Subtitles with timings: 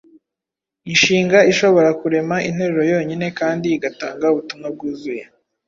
[0.91, 5.23] Inshinga ishobora kurema interuro yonyine kandi igatanga ubutumwa bwuzuye.